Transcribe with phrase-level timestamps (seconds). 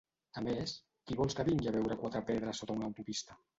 [0.39, 0.73] A més,
[1.09, 3.41] qui vols que vingui a veure quatre pedres sota una autopista?